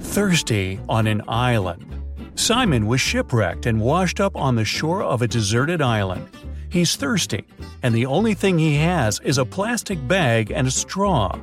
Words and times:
Thirsty 0.00 0.80
on 0.88 1.06
an 1.06 1.22
island. 1.28 1.86
Simon 2.34 2.86
was 2.86 3.00
shipwrecked 3.00 3.66
and 3.66 3.80
washed 3.80 4.20
up 4.20 4.34
on 4.36 4.56
the 4.56 4.64
shore 4.64 5.02
of 5.02 5.22
a 5.22 5.28
deserted 5.28 5.80
island. 5.80 6.28
He's 6.68 6.96
thirsty, 6.96 7.44
and 7.82 7.94
the 7.94 8.06
only 8.06 8.34
thing 8.34 8.58
he 8.58 8.76
has 8.76 9.20
is 9.20 9.38
a 9.38 9.44
plastic 9.44 10.06
bag 10.08 10.50
and 10.50 10.66
a 10.66 10.70
straw. 10.70 11.38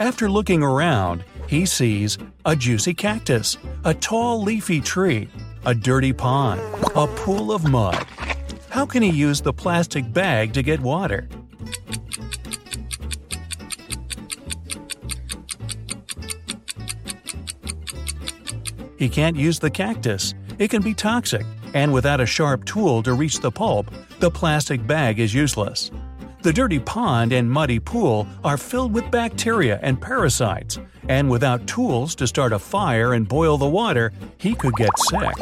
After 0.00 0.28
looking 0.30 0.62
around, 0.62 1.24
he 1.46 1.64
sees 1.64 2.18
a 2.44 2.56
juicy 2.56 2.94
cactus, 2.94 3.56
a 3.84 3.94
tall 3.94 4.42
leafy 4.42 4.80
tree, 4.80 5.28
a 5.64 5.74
dirty 5.74 6.12
pond, 6.12 6.60
a 6.96 7.06
pool 7.06 7.52
of 7.52 7.64
mud. 7.64 8.06
How 8.68 8.86
can 8.86 9.02
he 9.02 9.10
use 9.10 9.40
the 9.40 9.52
plastic 9.52 10.12
bag 10.12 10.52
to 10.54 10.62
get 10.62 10.80
water? 10.80 11.28
He 19.02 19.08
can't 19.08 19.36
use 19.36 19.58
the 19.58 19.68
cactus. 19.68 20.32
It 20.60 20.70
can 20.70 20.80
be 20.80 20.94
toxic, 20.94 21.44
and 21.74 21.92
without 21.92 22.20
a 22.20 22.24
sharp 22.24 22.64
tool 22.64 23.02
to 23.02 23.14
reach 23.14 23.40
the 23.40 23.50
pulp, 23.50 23.90
the 24.20 24.30
plastic 24.30 24.86
bag 24.86 25.18
is 25.18 25.34
useless. 25.34 25.90
The 26.42 26.52
dirty 26.52 26.78
pond 26.78 27.32
and 27.32 27.50
muddy 27.50 27.80
pool 27.80 28.28
are 28.44 28.56
filled 28.56 28.94
with 28.94 29.10
bacteria 29.10 29.80
and 29.82 30.00
parasites, 30.00 30.78
and 31.08 31.28
without 31.28 31.66
tools 31.66 32.14
to 32.14 32.28
start 32.28 32.52
a 32.52 32.60
fire 32.60 33.14
and 33.14 33.26
boil 33.26 33.58
the 33.58 33.68
water, 33.68 34.12
he 34.38 34.54
could 34.54 34.74
get 34.74 34.96
sick. 35.10 35.34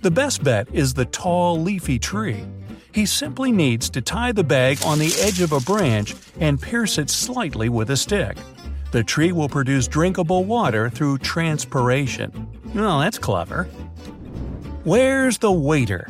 The 0.00 0.10
best 0.10 0.42
bet 0.42 0.66
is 0.72 0.92
the 0.92 1.04
tall, 1.04 1.60
leafy 1.60 2.00
tree. 2.00 2.44
He 2.92 3.06
simply 3.06 3.52
needs 3.52 3.88
to 3.90 4.02
tie 4.02 4.32
the 4.32 4.42
bag 4.42 4.78
on 4.84 4.98
the 4.98 5.14
edge 5.20 5.40
of 5.40 5.52
a 5.52 5.60
branch 5.60 6.16
and 6.40 6.60
pierce 6.60 6.98
it 6.98 7.08
slightly 7.08 7.68
with 7.68 7.90
a 7.90 7.96
stick. 7.96 8.36
The 8.90 9.04
tree 9.04 9.30
will 9.30 9.48
produce 9.48 9.86
drinkable 9.86 10.42
water 10.42 10.90
through 10.90 11.18
transpiration. 11.18 12.48
Well, 12.74 13.00
that's 13.00 13.18
clever. 13.18 13.64
Where's 14.84 15.38
the 15.38 15.52
waiter? 15.52 16.08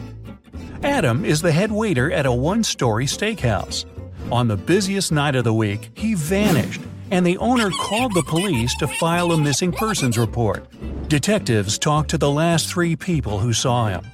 Adam 0.83 1.25
is 1.25 1.43
the 1.43 1.53
head 1.53 1.73
waiter 1.73 2.13
at 2.13 2.27
a 2.27 2.33
one 2.33 2.63
story 2.63 3.07
steakhouse. 3.07 3.85
On 4.31 4.47
the 4.47 4.57
busiest 4.57 5.11
night 5.11 5.35
of 5.35 5.45
the 5.45 5.55
week, 5.55 5.91
he 5.95 6.15
vanished, 6.15 6.81
and 7.11 7.27
the 7.27 7.39
owner 7.39 7.71
called 7.71 8.15
the 8.15 8.23
police 8.23 8.75
to 8.77 8.87
file 8.87 9.33
a 9.33 9.39
missing 9.39 9.73
persons 9.73 10.17
report. 10.17 10.67
Detectives 11.09 11.79
talked 11.79 12.11
to 12.11 12.19
the 12.19 12.31
last 12.31 12.69
three 12.69 12.95
people 12.95 13.39
who 13.39 13.53
saw 13.53 13.89
him. 13.89 14.05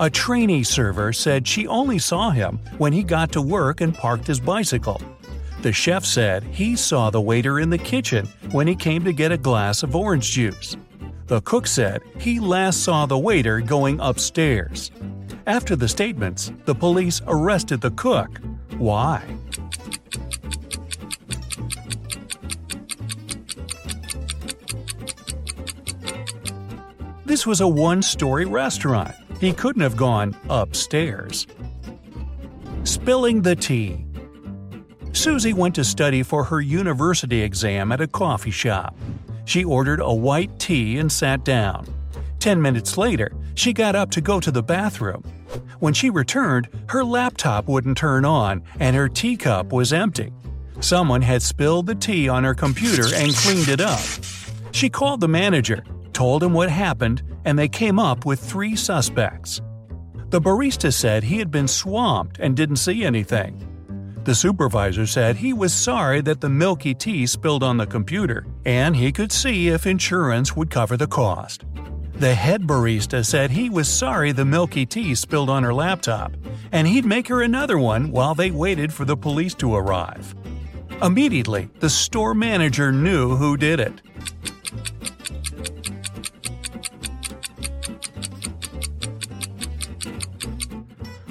A 0.00 0.10
trainee 0.10 0.64
server 0.64 1.12
said 1.12 1.46
she 1.46 1.66
only 1.66 1.98
saw 1.98 2.30
him 2.30 2.58
when 2.78 2.92
he 2.92 3.04
got 3.04 3.30
to 3.32 3.42
work 3.42 3.80
and 3.80 3.94
parked 3.94 4.26
his 4.26 4.40
bicycle. 4.40 5.00
The 5.60 5.72
chef 5.72 6.04
said 6.04 6.42
he 6.42 6.74
saw 6.74 7.10
the 7.10 7.20
waiter 7.20 7.60
in 7.60 7.70
the 7.70 7.78
kitchen 7.78 8.26
when 8.50 8.66
he 8.66 8.74
came 8.74 9.04
to 9.04 9.12
get 9.12 9.30
a 9.30 9.36
glass 9.36 9.84
of 9.84 9.94
orange 9.94 10.32
juice. 10.32 10.76
The 11.26 11.40
cook 11.42 11.66
said 11.66 12.02
he 12.18 12.40
last 12.40 12.82
saw 12.82 13.06
the 13.06 13.18
waiter 13.18 13.60
going 13.60 14.00
upstairs. 14.00 14.90
After 15.46 15.76
the 15.76 15.88
statements, 15.88 16.52
the 16.64 16.74
police 16.74 17.20
arrested 17.26 17.80
the 17.80 17.90
cook. 17.92 18.40
Why? 18.78 19.22
This 27.24 27.46
was 27.46 27.60
a 27.60 27.66
one 27.66 28.02
story 28.02 28.44
restaurant. 28.44 29.14
He 29.40 29.52
couldn't 29.52 29.82
have 29.82 29.96
gone 29.96 30.36
upstairs. 30.50 31.46
Spilling 32.84 33.42
the 33.42 33.56
tea. 33.56 34.04
Susie 35.12 35.52
went 35.52 35.74
to 35.76 35.84
study 35.84 36.22
for 36.22 36.44
her 36.44 36.60
university 36.60 37.40
exam 37.40 37.90
at 37.90 38.00
a 38.00 38.06
coffee 38.06 38.50
shop. 38.50 38.94
She 39.44 39.64
ordered 39.64 40.00
a 40.00 40.12
white 40.12 40.58
tea 40.58 40.98
and 40.98 41.10
sat 41.10 41.44
down. 41.44 41.86
Ten 42.38 42.60
minutes 42.60 42.96
later, 42.98 43.32
she 43.54 43.72
got 43.72 43.94
up 43.94 44.10
to 44.12 44.20
go 44.20 44.40
to 44.40 44.50
the 44.50 44.62
bathroom. 44.62 45.22
When 45.78 45.94
she 45.94 46.10
returned, 46.10 46.68
her 46.88 47.04
laptop 47.04 47.68
wouldn't 47.68 47.96
turn 47.96 48.24
on 48.24 48.62
and 48.80 48.96
her 48.96 49.08
teacup 49.08 49.72
was 49.72 49.92
empty. 49.92 50.32
Someone 50.80 51.22
had 51.22 51.42
spilled 51.42 51.86
the 51.86 51.94
tea 51.94 52.28
on 52.28 52.44
her 52.44 52.54
computer 52.54 53.14
and 53.14 53.34
cleaned 53.34 53.68
it 53.68 53.80
up. 53.80 54.00
She 54.72 54.88
called 54.88 55.20
the 55.20 55.28
manager, 55.28 55.84
told 56.12 56.42
him 56.42 56.52
what 56.52 56.70
happened, 56.70 57.22
and 57.44 57.58
they 57.58 57.68
came 57.68 57.98
up 57.98 58.24
with 58.24 58.40
three 58.40 58.74
suspects. 58.74 59.60
The 60.30 60.40
barista 60.40 60.92
said 60.92 61.24
he 61.24 61.38
had 61.38 61.50
been 61.50 61.68
swamped 61.68 62.38
and 62.40 62.56
didn't 62.56 62.76
see 62.76 63.04
anything. 63.04 63.71
The 64.24 64.34
supervisor 64.36 65.04
said 65.04 65.36
he 65.36 65.52
was 65.52 65.72
sorry 65.74 66.20
that 66.20 66.40
the 66.40 66.48
milky 66.48 66.94
tea 66.94 67.26
spilled 67.26 67.64
on 67.64 67.76
the 67.76 67.86
computer, 67.86 68.46
and 68.64 68.94
he 68.94 69.10
could 69.10 69.32
see 69.32 69.68
if 69.68 69.84
insurance 69.84 70.54
would 70.54 70.70
cover 70.70 70.96
the 70.96 71.08
cost. 71.08 71.64
The 72.14 72.32
head 72.32 72.62
barista 72.62 73.26
said 73.26 73.50
he 73.50 73.68
was 73.68 73.88
sorry 73.88 74.30
the 74.30 74.44
milky 74.44 74.86
tea 74.86 75.16
spilled 75.16 75.50
on 75.50 75.64
her 75.64 75.74
laptop, 75.74 76.36
and 76.70 76.86
he'd 76.86 77.04
make 77.04 77.26
her 77.26 77.42
another 77.42 77.78
one 77.78 78.12
while 78.12 78.36
they 78.36 78.52
waited 78.52 78.92
for 78.92 79.04
the 79.04 79.16
police 79.16 79.54
to 79.54 79.74
arrive. 79.74 80.36
Immediately, 81.02 81.68
the 81.80 81.90
store 81.90 82.32
manager 82.32 82.92
knew 82.92 83.34
who 83.34 83.56
did 83.56 83.80
it. 83.80 84.00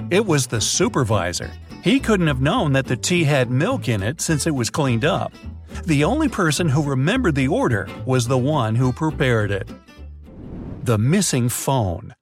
It 0.10 0.26
was 0.26 0.48
the 0.48 0.60
supervisor. 0.60 1.52
He 1.84 2.00
couldn't 2.00 2.28
have 2.28 2.42
known 2.42 2.74
that 2.74 2.86
the 2.86 2.96
tea 2.96 3.24
had 3.24 3.50
milk 3.50 3.90
in 3.90 4.04
it 4.04 4.22
since 4.22 4.46
it 4.46 4.54
was 4.54 4.70
cleaned 4.70 5.04
up. 5.04 5.34
The 5.86 6.04
only 6.04 6.30
person 6.30 6.70
who 6.70 6.84
remembered 6.84 7.34
the 7.34 7.48
order 7.48 7.88
was 8.06 8.28
the 8.28 8.38
one 8.38 8.76
who 8.76 8.94
prepared 8.94 9.50
it. 9.50 9.68
The 10.84 11.00
missing 11.00 11.50
phone. 11.50 12.14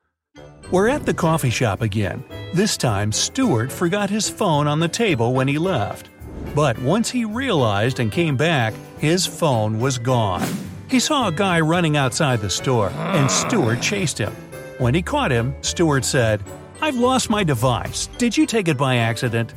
We're 0.71 0.87
at 0.87 1.05
the 1.05 1.13
coffee 1.13 1.49
shop 1.49 1.81
again. 1.81 2.23
This 2.53 2.77
time, 2.77 3.11
Stuart 3.11 3.71
forgot 3.71 4.09
his 4.09 4.29
phone 4.29 4.65
on 4.65 4.79
the 4.79 4.87
table 4.87 5.33
when 5.33 5.47
he 5.47 5.57
left. 5.57 6.09
But 6.55 6.79
once 6.79 7.09
he 7.09 7.25
realized 7.25 7.99
and 7.99 8.11
came 8.11 8.37
back, 8.37 8.73
his 8.97 9.25
phone 9.25 9.79
was 9.79 9.97
gone. 9.97 10.47
He 10.89 10.99
saw 10.99 11.27
a 11.27 11.33
guy 11.33 11.59
running 11.59 11.97
outside 11.97 12.39
the 12.39 12.49
store, 12.49 12.91
and 12.91 13.29
Stuart 13.29 13.81
chased 13.81 14.17
him. 14.17 14.31
When 14.77 14.93
he 14.93 15.01
caught 15.01 15.31
him, 15.31 15.53
Stuart 15.61 16.05
said, 16.05 16.41
I've 16.81 16.95
lost 16.95 17.29
my 17.29 17.43
device. 17.43 18.07
Did 18.17 18.37
you 18.37 18.45
take 18.45 18.67
it 18.69 18.77
by 18.77 18.97
accident? 18.97 19.53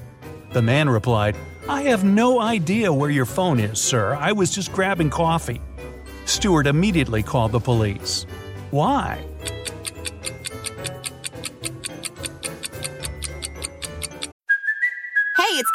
The 0.53 0.63
man 0.63 0.89
replied, 0.89 1.37
I 1.69 1.83
have 1.83 2.03
no 2.03 2.41
idea 2.41 2.93
where 2.93 3.11
your 3.11 3.27
phone 3.27 3.61
is, 3.61 3.81
sir. 3.81 4.15
I 4.15 4.33
was 4.33 4.51
just 4.51 4.73
grabbing 4.73 5.11
coffee. 5.11 5.61
Stuart 6.25 6.67
immediately 6.67 7.23
called 7.23 7.53
the 7.53 7.61
police. 7.61 8.27
Why? 8.73 9.25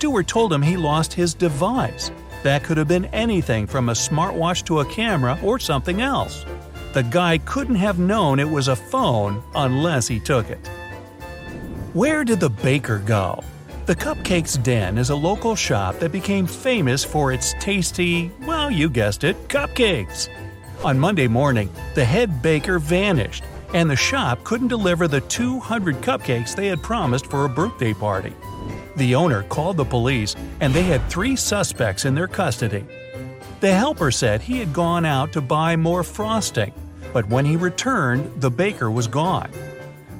Stuart 0.00 0.28
told 0.28 0.50
him 0.50 0.62
he 0.62 0.78
lost 0.78 1.12
his 1.12 1.34
device. 1.34 2.10
That 2.42 2.64
could 2.64 2.78
have 2.78 2.88
been 2.88 3.04
anything 3.06 3.66
from 3.66 3.90
a 3.90 3.92
smartwatch 3.92 4.64
to 4.64 4.80
a 4.80 4.84
camera 4.86 5.38
or 5.42 5.58
something 5.58 6.00
else. 6.00 6.46
The 6.94 7.02
guy 7.02 7.36
couldn't 7.36 7.74
have 7.74 7.98
known 7.98 8.40
it 8.40 8.48
was 8.48 8.68
a 8.68 8.74
phone 8.74 9.42
unless 9.54 10.08
he 10.08 10.18
took 10.18 10.48
it. 10.48 10.66
Where 11.92 12.24
did 12.24 12.40
the 12.40 12.48
baker 12.48 13.00
go? 13.00 13.44
The 13.84 13.94
Cupcakes 13.94 14.62
Den 14.62 14.96
is 14.96 15.10
a 15.10 15.14
local 15.14 15.54
shop 15.54 15.98
that 15.98 16.12
became 16.12 16.46
famous 16.46 17.04
for 17.04 17.30
its 17.30 17.52
tasty, 17.60 18.32
well, 18.46 18.70
you 18.70 18.88
guessed 18.88 19.22
it, 19.22 19.36
cupcakes. 19.48 20.30
On 20.82 20.98
Monday 20.98 21.28
morning, 21.28 21.68
the 21.94 22.06
head 22.06 22.40
baker 22.40 22.78
vanished, 22.78 23.44
and 23.74 23.90
the 23.90 23.96
shop 23.96 24.44
couldn't 24.44 24.68
deliver 24.68 25.06
the 25.06 25.20
200 25.20 25.96
cupcakes 25.96 26.56
they 26.56 26.68
had 26.68 26.82
promised 26.82 27.26
for 27.26 27.44
a 27.44 27.50
birthday 27.50 27.92
party. 27.92 28.32
The 29.00 29.14
owner 29.14 29.44
called 29.44 29.78
the 29.78 29.84
police, 29.86 30.36
and 30.60 30.74
they 30.74 30.82
had 30.82 31.08
three 31.08 31.34
suspects 31.34 32.04
in 32.04 32.14
their 32.14 32.28
custody. 32.28 32.84
The 33.60 33.72
helper 33.72 34.10
said 34.10 34.42
he 34.42 34.58
had 34.58 34.74
gone 34.74 35.06
out 35.06 35.32
to 35.32 35.40
buy 35.40 35.74
more 35.74 36.02
frosting, 36.02 36.74
but 37.14 37.26
when 37.26 37.46
he 37.46 37.56
returned, 37.56 38.42
the 38.42 38.50
baker 38.50 38.90
was 38.90 39.06
gone. 39.08 39.50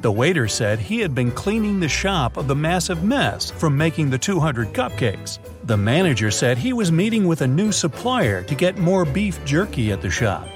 The 0.00 0.10
waiter 0.10 0.48
said 0.48 0.78
he 0.78 1.00
had 1.00 1.14
been 1.14 1.30
cleaning 1.30 1.78
the 1.78 1.90
shop 1.90 2.38
of 2.38 2.48
the 2.48 2.54
massive 2.54 3.04
mess 3.04 3.50
from 3.50 3.76
making 3.76 4.08
the 4.08 4.16
200 4.16 4.68
cupcakes. 4.68 5.40
The 5.64 5.76
manager 5.76 6.30
said 6.30 6.56
he 6.56 6.72
was 6.72 6.90
meeting 6.90 7.28
with 7.28 7.42
a 7.42 7.46
new 7.46 7.72
supplier 7.72 8.42
to 8.44 8.54
get 8.54 8.78
more 8.78 9.04
beef 9.04 9.44
jerky 9.44 9.92
at 9.92 10.00
the 10.00 10.08
shop. 10.08 10.48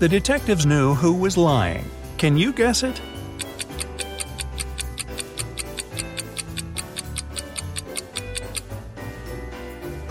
The 0.00 0.08
detectives 0.08 0.66
knew 0.66 0.94
who 0.94 1.14
was 1.14 1.36
lying. 1.36 1.84
Can 2.18 2.36
you 2.36 2.52
guess 2.52 2.82
it? 2.82 3.00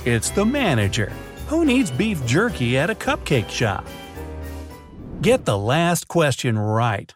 It's 0.03 0.31
the 0.31 0.43
manager. 0.43 1.11
Who 1.47 1.63
needs 1.63 1.91
beef 1.91 2.25
jerky 2.25 2.75
at 2.75 2.89
a 2.89 2.95
cupcake 2.95 3.51
shop? 3.51 3.85
Get 5.21 5.45
the 5.45 5.59
last 5.59 6.07
question 6.07 6.57
right. 6.57 7.13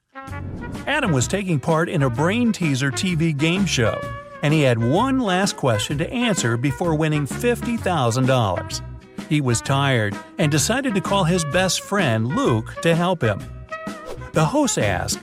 Adam 0.86 1.12
was 1.12 1.28
taking 1.28 1.60
part 1.60 1.90
in 1.90 2.04
a 2.04 2.12
brain 2.12 2.52
teaser 2.52 2.92
TV 2.92 3.36
game 3.36 3.66
show, 3.66 4.00
and 4.44 4.54
he 4.54 4.62
had 4.62 4.78
one 4.78 5.18
last 5.20 5.58
question 5.58 5.98
to 5.98 6.08
answer 6.12 6.58
before 6.58 6.94
winning 6.94 7.26
$50,000. 7.26 8.82
He 9.30 9.42
was 9.42 9.62
tired 9.62 10.16
and 10.38 10.52
decided 10.52 10.94
to 10.94 11.02
call 11.02 11.24
his 11.24 11.44
best 11.46 11.82
friend 11.82 12.28
Luke 12.28 12.80
to 12.84 12.96
help 12.96 13.24
him. 13.24 13.44
The 14.34 14.46
host 14.46 14.78
asked, 14.78 15.22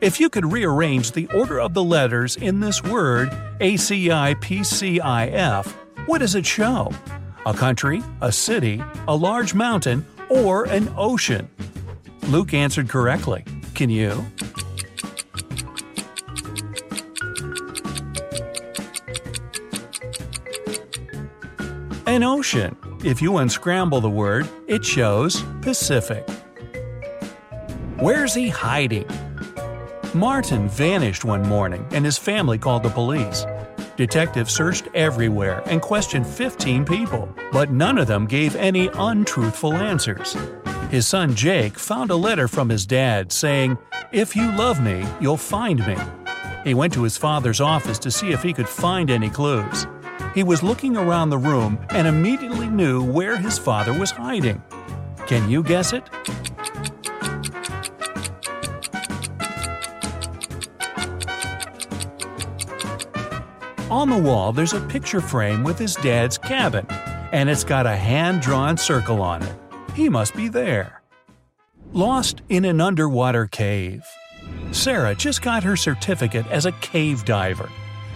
If 0.00 0.18
you 0.18 0.28
could 0.28 0.50
rearrange 0.50 1.12
the 1.12 1.28
order 1.28 1.60
of 1.60 1.74
the 1.74 1.84
letters 1.84 2.34
in 2.34 2.58
this 2.58 2.82
word, 2.82 3.30
ACIPCIF, 3.60 4.24
what 6.06 6.18
does 6.18 6.34
it 6.34 6.46
show? 6.46 6.92
A 7.46 7.54
country, 7.54 8.02
a 8.20 8.30
city, 8.30 8.82
a 9.08 9.14
large 9.14 9.54
mountain, 9.54 10.04
or 10.28 10.64
an 10.64 10.92
ocean? 10.96 11.48
Luke 12.28 12.54
answered 12.54 12.88
correctly. 12.88 13.44
Can 13.74 13.90
you? 13.90 14.24
An 22.06 22.22
ocean. 22.22 22.76
If 23.04 23.20
you 23.20 23.38
unscramble 23.38 24.00
the 24.00 24.10
word, 24.10 24.48
it 24.66 24.84
shows 24.84 25.42
Pacific. 25.60 26.28
Where's 27.98 28.34
he 28.34 28.48
hiding? 28.48 29.08
Martin 30.14 30.68
vanished 30.68 31.24
one 31.24 31.42
morning 31.42 31.84
and 31.90 32.04
his 32.04 32.16
family 32.16 32.56
called 32.56 32.82
the 32.82 32.90
police. 32.90 33.44
Detectives 33.96 34.52
searched 34.52 34.88
everywhere 34.92 35.62
and 35.66 35.80
questioned 35.80 36.26
15 36.26 36.84
people, 36.84 37.28
but 37.52 37.70
none 37.70 37.96
of 37.96 38.08
them 38.08 38.26
gave 38.26 38.56
any 38.56 38.90
untruthful 38.94 39.74
answers. 39.74 40.36
His 40.90 41.06
son 41.06 41.34
Jake 41.36 41.78
found 41.78 42.10
a 42.10 42.16
letter 42.16 42.48
from 42.48 42.68
his 42.68 42.86
dad 42.86 43.30
saying, 43.30 43.78
If 44.10 44.34
you 44.34 44.50
love 44.56 44.82
me, 44.82 45.06
you'll 45.20 45.36
find 45.36 45.86
me. 45.86 45.96
He 46.64 46.74
went 46.74 46.92
to 46.94 47.04
his 47.04 47.16
father's 47.16 47.60
office 47.60 48.00
to 48.00 48.10
see 48.10 48.32
if 48.32 48.42
he 48.42 48.52
could 48.52 48.68
find 48.68 49.10
any 49.10 49.30
clues. 49.30 49.86
He 50.34 50.42
was 50.42 50.64
looking 50.64 50.96
around 50.96 51.30
the 51.30 51.38
room 51.38 51.78
and 51.90 52.08
immediately 52.08 52.66
knew 52.66 53.04
where 53.04 53.36
his 53.36 53.58
father 53.58 53.92
was 53.96 54.10
hiding. 54.10 54.60
Can 55.28 55.48
you 55.48 55.62
guess 55.62 55.92
it? 55.92 56.10
On 63.90 64.08
the 64.08 64.16
wall, 64.16 64.50
there's 64.50 64.72
a 64.72 64.80
picture 64.80 65.20
frame 65.20 65.62
with 65.62 65.78
his 65.78 65.94
dad's 65.96 66.38
cabin, 66.38 66.86
and 67.32 67.50
it's 67.50 67.64
got 67.64 67.86
a 67.86 67.94
hand 67.94 68.40
drawn 68.40 68.78
circle 68.78 69.20
on 69.20 69.42
it. 69.42 69.54
He 69.94 70.08
must 70.08 70.34
be 70.34 70.48
there. 70.48 71.02
Lost 71.92 72.40
in 72.48 72.64
an 72.64 72.80
underwater 72.80 73.46
cave. 73.46 74.02
Sarah 74.72 75.14
just 75.14 75.42
got 75.42 75.62
her 75.64 75.76
certificate 75.76 76.46
as 76.46 76.64
a 76.64 76.72
cave 76.72 77.26
diver. 77.26 77.68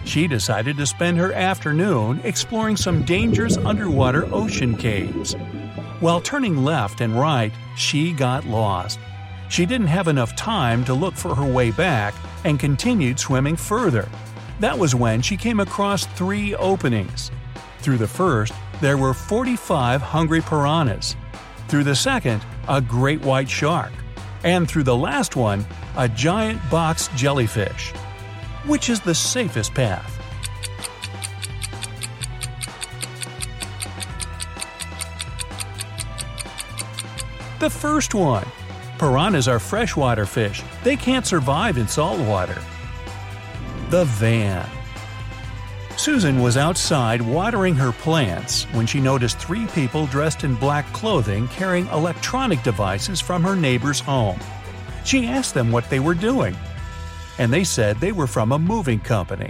She 0.05 0.27
decided 0.27 0.75
to 0.77 0.87
spend 0.87 1.19
her 1.19 1.33
afternoon 1.33 2.19
exploring 2.23 2.75
some 2.75 3.03
dangerous 3.03 3.55
underwater 3.57 4.25
ocean 4.33 4.75
caves. 4.75 5.33
While 5.99 6.19
turning 6.19 6.63
left 6.63 6.99
and 6.99 7.17
right, 7.17 7.53
she 7.77 8.11
got 8.11 8.43
lost. 8.45 8.99
She 9.49 9.67
didn't 9.67 9.87
have 9.87 10.07
enough 10.07 10.35
time 10.35 10.83
to 10.85 10.95
look 10.95 11.13
for 11.13 11.35
her 11.35 11.45
way 11.45 11.69
back 11.69 12.15
and 12.43 12.59
continued 12.59 13.19
swimming 13.19 13.55
further. 13.55 14.09
That 14.59 14.77
was 14.77 14.93
when 14.93 15.21
she 15.21 15.37
came 15.37 15.61
across 15.61 16.05
three 16.05 16.53
openings. 16.55 17.31
Through 17.79 17.97
the 17.97 18.07
first, 18.07 18.53
there 18.81 18.97
were 18.97 19.13
45 19.13 20.01
hungry 20.01 20.41
piranhas. 20.41 21.15
Through 21.69 21.85
the 21.85 21.95
second, 21.95 22.41
a 22.67 22.81
great 22.81 23.21
white 23.21 23.49
shark. 23.49 23.91
And 24.43 24.69
through 24.69 24.83
the 24.83 24.95
last 24.95 25.37
one, 25.37 25.65
a 25.95 26.09
giant 26.09 26.61
box 26.69 27.07
jellyfish. 27.15 27.91
Which 28.65 28.89
is 28.89 28.99
the 28.99 29.15
safest 29.15 29.73
path? 29.73 30.15
The 37.59 37.69
first 37.69 38.13
one. 38.13 38.45
Piranhas 38.97 39.47
are 39.47 39.59
freshwater 39.59 40.25
fish. 40.25 40.61
They 40.83 40.97
can't 40.97 41.25
survive 41.25 41.77
in 41.77 41.87
salt 41.87 42.19
water. 42.21 42.61
The 43.89 44.05
van. 44.05 44.69
Susan 45.97 46.39
was 46.43 46.57
outside 46.57 47.23
watering 47.23 47.73
her 47.73 47.91
plants 47.91 48.65
when 48.65 48.85
she 48.85 49.01
noticed 49.01 49.39
three 49.39 49.65
people 49.65 50.05
dressed 50.05 50.43
in 50.43 50.53
black 50.53 50.85
clothing 50.93 51.47
carrying 51.47 51.87
electronic 51.87 52.61
devices 52.61 53.19
from 53.19 53.43
her 53.43 53.55
neighbor's 53.55 53.99
home. 53.99 54.39
She 55.05 55.25
asked 55.25 55.55
them 55.55 55.71
what 55.71 55.89
they 55.89 55.99
were 55.99 56.13
doing, 56.13 56.55
and 57.39 57.51
they 57.51 57.63
said 57.63 57.99
they 57.99 58.11
were 58.11 58.27
from 58.27 58.51
a 58.51 58.59
moving 58.59 58.99
company. 58.99 59.49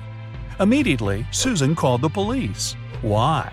Immediately, 0.61 1.27
Susan 1.31 1.75
called 1.75 1.99
the 1.99 2.07
police. 2.07 2.77
Why? 3.01 3.51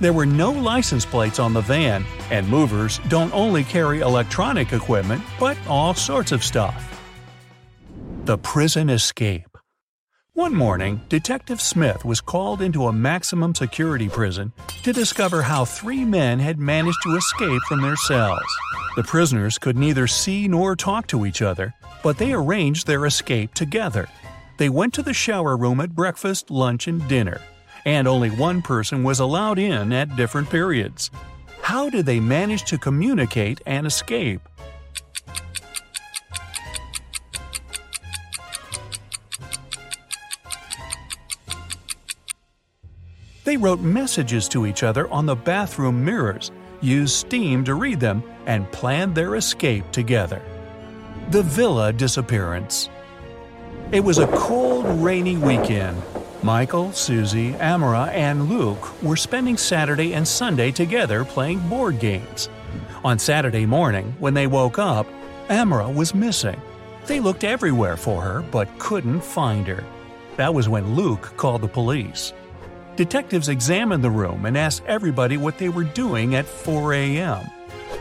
There 0.00 0.12
were 0.12 0.26
no 0.26 0.52
license 0.52 1.04
plates 1.04 1.40
on 1.40 1.52
the 1.52 1.60
van, 1.60 2.04
and 2.30 2.48
movers 2.48 3.00
don't 3.08 3.34
only 3.34 3.64
carry 3.64 3.98
electronic 3.98 4.72
equipment, 4.72 5.22
but 5.40 5.58
all 5.66 5.92
sorts 5.92 6.30
of 6.30 6.44
stuff. 6.44 6.94
The 8.24 8.38
Prison 8.38 8.90
Escape 8.90 9.58
One 10.34 10.54
morning, 10.54 11.00
Detective 11.08 11.60
Smith 11.60 12.04
was 12.04 12.20
called 12.20 12.62
into 12.62 12.86
a 12.86 12.92
maximum 12.92 13.56
security 13.56 14.08
prison 14.08 14.52
to 14.84 14.92
discover 14.92 15.42
how 15.42 15.64
three 15.64 16.04
men 16.04 16.38
had 16.38 16.60
managed 16.60 17.02
to 17.02 17.16
escape 17.16 17.62
from 17.62 17.82
their 17.82 17.96
cells. 17.96 18.46
The 18.94 19.02
prisoners 19.02 19.58
could 19.58 19.76
neither 19.76 20.06
see 20.06 20.46
nor 20.46 20.76
talk 20.76 21.08
to 21.08 21.26
each 21.26 21.42
other, 21.42 21.74
but 22.04 22.18
they 22.18 22.32
arranged 22.32 22.86
their 22.86 23.04
escape 23.04 23.52
together. 23.54 24.08
They 24.58 24.68
went 24.68 24.94
to 24.94 25.02
the 25.02 25.14
shower 25.14 25.56
room 25.56 25.80
at 25.80 25.96
breakfast, 25.96 26.52
lunch, 26.52 26.86
and 26.86 27.06
dinner 27.08 27.40
and 27.88 28.06
only 28.06 28.28
one 28.28 28.60
person 28.60 29.02
was 29.02 29.18
allowed 29.18 29.58
in 29.58 29.94
at 29.94 30.14
different 30.14 30.50
periods. 30.50 31.10
How 31.62 31.88
did 31.88 32.04
they 32.04 32.20
manage 32.20 32.64
to 32.64 32.76
communicate 32.76 33.62
and 33.64 33.86
escape? 33.86 34.46
They 43.44 43.56
wrote 43.56 43.80
messages 43.80 44.48
to 44.48 44.66
each 44.66 44.82
other 44.82 45.08
on 45.08 45.24
the 45.24 45.34
bathroom 45.34 46.04
mirrors, 46.04 46.50
used 46.82 47.16
steam 47.16 47.64
to 47.64 47.72
read 47.72 48.00
them, 48.00 48.22
and 48.44 48.70
planned 48.70 49.14
their 49.14 49.36
escape 49.36 49.90
together. 49.92 50.42
The 51.30 51.42
Villa 51.42 51.94
Disappearance 51.94 52.90
It 53.92 54.00
was 54.00 54.18
a 54.18 54.26
cold, 54.26 54.84
rainy 55.02 55.38
weekend, 55.38 56.02
Michael, 56.42 56.92
Susie, 56.92 57.56
Amara, 57.56 58.04
and 58.12 58.48
Luke 58.48 59.02
were 59.02 59.16
spending 59.16 59.56
Saturday 59.56 60.14
and 60.14 60.26
Sunday 60.26 60.70
together 60.70 61.24
playing 61.24 61.58
board 61.68 61.98
games. 61.98 62.48
On 63.02 63.18
Saturday 63.18 63.66
morning, 63.66 64.14
when 64.20 64.34
they 64.34 64.46
woke 64.46 64.78
up, 64.78 65.06
Amara 65.50 65.90
was 65.90 66.14
missing. 66.14 66.60
They 67.06 67.18
looked 67.18 67.42
everywhere 67.42 67.96
for 67.96 68.22
her 68.22 68.42
but 68.52 68.78
couldn't 68.78 69.20
find 69.20 69.66
her. 69.66 69.82
That 70.36 70.54
was 70.54 70.68
when 70.68 70.94
Luke 70.94 71.32
called 71.36 71.62
the 71.62 71.68
police. 71.68 72.32
Detectives 72.94 73.48
examined 73.48 74.04
the 74.04 74.10
room 74.10 74.46
and 74.46 74.56
asked 74.56 74.84
everybody 74.86 75.36
what 75.36 75.58
they 75.58 75.68
were 75.68 75.84
doing 75.84 76.36
at 76.36 76.46
4 76.46 76.94
a.m. 76.94 77.44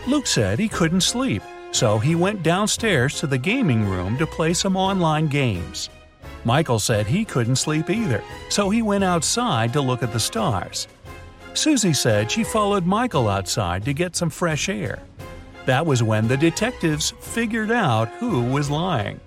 Luke 0.08 0.28
said 0.28 0.60
he 0.60 0.68
couldn't 0.68 1.02
sleep, 1.02 1.42
so 1.72 1.98
he 1.98 2.14
went 2.14 2.44
downstairs 2.44 3.20
to 3.20 3.26
the 3.26 3.38
gaming 3.38 3.84
room 3.86 4.16
to 4.18 4.28
play 4.28 4.54
some 4.54 4.78
online 4.78 5.28
games. 5.28 5.90
Michael 6.46 6.80
said 6.80 7.08
he 7.08 7.26
couldn't 7.26 7.58
sleep 7.58 7.90
either, 7.90 8.24
so 8.50 8.70
he 8.70 8.82
went 8.82 9.04
outside 9.04 9.74
to 9.74 9.82
look 9.82 10.04
at 10.04 10.14
the 10.14 10.20
stars. 10.20 10.88
Susie 11.54 11.94
said 11.94 12.32
she 12.32 12.44
followed 12.44 12.86
Michael 12.86 13.28
outside 13.28 13.84
to 13.86 13.94
get 13.94 14.16
some 14.16 14.30
fresh 14.30 14.70
air. 14.70 15.02
That 15.66 15.86
was 15.86 16.04
when 16.04 16.28
the 16.28 16.38
detectives 16.38 17.12
figured 17.20 17.72
out 17.72 18.08
who 18.20 18.42
was 18.44 18.70
lying. 18.70 19.20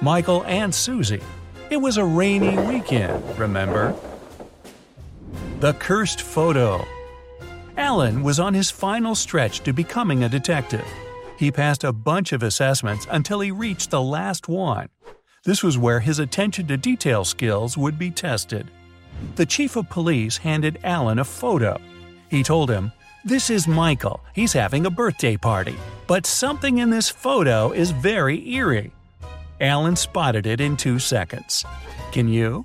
Michael 0.00 0.44
and 0.44 0.72
Susie. 0.72 1.22
It 1.70 1.78
was 1.78 1.96
a 1.96 2.04
rainy 2.04 2.56
weekend, 2.58 3.38
remember? 3.38 3.94
The 5.58 5.72
Cursed 5.72 6.20
Photo 6.20 6.86
Alan 7.76 8.22
was 8.22 8.40
on 8.40 8.54
his 8.54 8.70
final 8.70 9.14
stretch 9.14 9.60
to 9.60 9.72
becoming 9.72 10.24
a 10.24 10.28
detective. 10.28 10.86
He 11.38 11.52
passed 11.52 11.84
a 11.84 11.92
bunch 11.92 12.32
of 12.32 12.42
assessments 12.42 13.06
until 13.10 13.40
he 13.40 13.50
reached 13.50 13.90
the 13.90 14.00
last 14.00 14.48
one. 14.48 14.88
This 15.44 15.62
was 15.62 15.76
where 15.76 16.00
his 16.00 16.18
attention 16.18 16.66
to 16.68 16.78
detail 16.78 17.24
skills 17.24 17.76
would 17.76 17.98
be 17.98 18.10
tested. 18.10 18.70
The 19.34 19.46
chief 19.46 19.76
of 19.76 19.90
police 19.90 20.38
handed 20.38 20.78
Alan 20.84 21.18
a 21.18 21.24
photo. 21.24 21.78
He 22.30 22.42
told 22.42 22.70
him, 22.70 22.92
This 23.24 23.50
is 23.50 23.68
Michael. 23.68 24.20
He's 24.34 24.54
having 24.54 24.86
a 24.86 24.90
birthday 24.90 25.36
party. 25.36 25.76
But 26.06 26.24
something 26.24 26.78
in 26.78 26.88
this 26.88 27.10
photo 27.10 27.72
is 27.72 27.90
very 27.90 28.48
eerie. 28.54 28.92
Alan 29.60 29.96
spotted 29.96 30.46
it 30.46 30.60
in 30.60 30.76
two 30.76 30.98
seconds. 30.98 31.64
Can 32.12 32.28
you? 32.28 32.64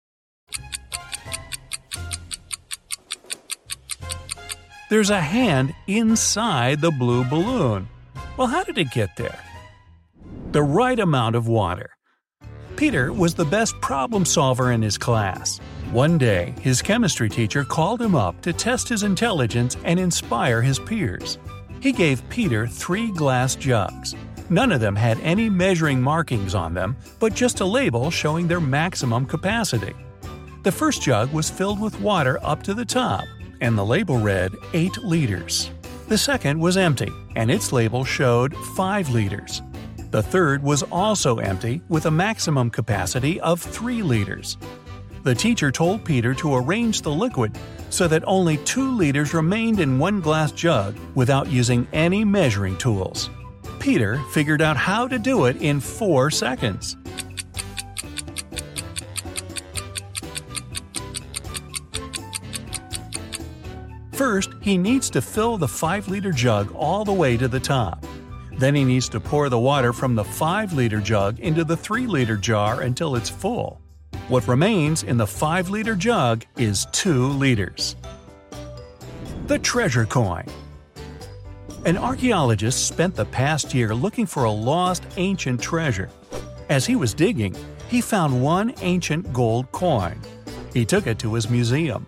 There's 4.91 5.09
a 5.09 5.21
hand 5.21 5.73
inside 5.87 6.81
the 6.81 6.91
blue 6.91 7.23
balloon. 7.23 7.87
Well, 8.35 8.47
how 8.47 8.65
did 8.65 8.77
it 8.77 8.91
get 8.91 9.15
there? 9.15 9.39
The 10.51 10.63
right 10.63 10.99
amount 10.99 11.37
of 11.37 11.47
water. 11.47 11.91
Peter 12.75 13.13
was 13.13 13.33
the 13.33 13.45
best 13.45 13.79
problem 13.79 14.25
solver 14.25 14.73
in 14.73 14.81
his 14.81 14.97
class. 14.97 15.59
One 15.93 16.17
day, 16.17 16.53
his 16.59 16.81
chemistry 16.81 17.29
teacher 17.29 17.63
called 17.63 18.01
him 18.01 18.15
up 18.15 18.41
to 18.41 18.51
test 18.51 18.89
his 18.89 19.03
intelligence 19.03 19.77
and 19.85 19.97
inspire 19.97 20.61
his 20.61 20.77
peers. 20.77 21.37
He 21.79 21.93
gave 21.93 22.27
Peter 22.27 22.67
three 22.67 23.13
glass 23.13 23.55
jugs. 23.55 24.13
None 24.49 24.73
of 24.73 24.81
them 24.81 24.97
had 24.97 25.21
any 25.21 25.49
measuring 25.49 26.01
markings 26.01 26.53
on 26.53 26.73
them, 26.73 26.97
but 27.17 27.33
just 27.33 27.61
a 27.61 27.65
label 27.65 28.11
showing 28.11 28.45
their 28.45 28.59
maximum 28.59 29.25
capacity. 29.25 29.95
The 30.63 30.71
first 30.73 31.01
jug 31.01 31.31
was 31.31 31.49
filled 31.49 31.79
with 31.79 32.01
water 32.01 32.39
up 32.43 32.61
to 32.63 32.73
the 32.73 32.83
top, 32.83 33.23
and 33.61 33.77
the 33.77 33.85
label 33.85 34.17
read 34.17 34.53
8 34.73 34.97
liters. 34.97 35.71
The 36.09 36.17
second 36.17 36.59
was 36.59 36.75
empty, 36.75 37.11
and 37.37 37.49
its 37.49 37.71
label 37.71 38.03
showed 38.03 38.55
5 38.75 39.09
liters. 39.09 39.61
The 40.09 40.21
third 40.21 40.61
was 40.61 40.83
also 40.83 41.37
empty, 41.37 41.81
with 41.87 42.05
a 42.05 42.11
maximum 42.11 42.69
capacity 42.69 43.39
of 43.39 43.61
3 43.61 44.03
liters. 44.03 44.57
The 45.23 45.35
teacher 45.35 45.71
told 45.71 46.03
Peter 46.03 46.33
to 46.33 46.55
arrange 46.55 47.01
the 47.01 47.11
liquid 47.11 47.57
so 47.89 48.07
that 48.07 48.23
only 48.25 48.57
2 48.57 48.91
liters 48.91 49.33
remained 49.33 49.79
in 49.79 49.99
one 49.99 50.19
glass 50.19 50.51
jug 50.51 50.97
without 51.15 51.47
using 51.47 51.87
any 51.93 52.25
measuring 52.25 52.77
tools. 52.77 53.29
Peter 53.79 54.17
figured 54.31 54.61
out 54.61 54.77
how 54.77 55.07
to 55.07 55.17
do 55.17 55.45
it 55.45 55.61
in 55.61 55.79
4 55.79 56.29
seconds. 56.31 56.97
First, 64.21 64.51
he 64.61 64.77
needs 64.77 65.09
to 65.09 65.19
fill 65.19 65.57
the 65.57 65.67
5 65.67 66.07
liter 66.07 66.31
jug 66.31 66.71
all 66.75 67.03
the 67.03 67.11
way 67.11 67.37
to 67.37 67.47
the 67.47 67.59
top. 67.59 68.05
Then 68.59 68.75
he 68.75 68.85
needs 68.85 69.09
to 69.09 69.19
pour 69.19 69.49
the 69.49 69.57
water 69.57 69.93
from 69.93 70.13
the 70.13 70.23
5 70.23 70.73
liter 70.73 70.99
jug 70.99 71.39
into 71.39 71.63
the 71.63 71.75
3 71.75 72.05
liter 72.05 72.37
jar 72.37 72.81
until 72.81 73.15
it's 73.15 73.31
full. 73.31 73.81
What 74.27 74.47
remains 74.47 75.01
in 75.01 75.17
the 75.17 75.25
5 75.25 75.71
liter 75.71 75.95
jug 75.95 76.45
is 76.55 76.85
2 76.91 77.29
liters. 77.29 77.95
The 79.47 79.57
Treasure 79.57 80.05
Coin 80.05 80.45
An 81.87 81.97
archaeologist 81.97 82.85
spent 82.87 83.15
the 83.15 83.25
past 83.25 83.73
year 83.73 83.95
looking 83.95 84.27
for 84.27 84.43
a 84.43 84.51
lost 84.51 85.03
ancient 85.17 85.59
treasure. 85.59 86.11
As 86.69 86.85
he 86.85 86.95
was 86.95 87.15
digging, 87.15 87.55
he 87.89 88.01
found 88.01 88.39
one 88.39 88.75
ancient 88.81 89.33
gold 89.33 89.71
coin. 89.71 90.21
He 90.75 90.85
took 90.85 91.07
it 91.07 91.17
to 91.17 91.33
his 91.33 91.49
museum. 91.49 92.05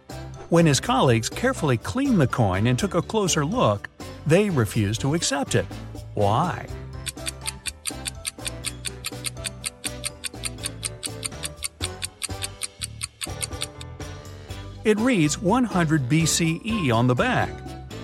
When 0.50 0.66
his 0.66 0.80
colleagues 0.80 1.30
carefully 1.30 1.78
cleaned 1.78 2.20
the 2.20 2.28
coin 2.28 2.68
and 2.68 2.78
took 2.78 2.94
a 2.94 3.02
closer 3.02 3.46
look, 3.46 3.90
they 4.28 4.50
refused 4.50 5.02
to 5.02 5.16
accept 5.16 5.56
it. 5.56 5.66
Why? 6.14 6.68
It 14.84 15.00
reads 15.00 15.42
100 15.42 16.10
BCE 16.10 16.94
on 16.94 17.08
the 17.08 17.16
back. 17.16 17.50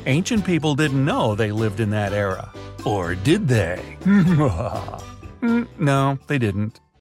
Ancient 0.05 0.45
people 0.45 0.75
didn't 0.75 1.03
know 1.03 1.35
they 1.35 1.51
lived 1.51 1.81
in 1.81 1.89
that 1.89 2.13
era. 2.13 2.51
Or 2.85 3.15
did 3.15 3.47
they? 3.47 3.97
Mm, 5.39 5.69
no, 5.79 6.19
they 6.27 6.37
didn't. 6.37 6.81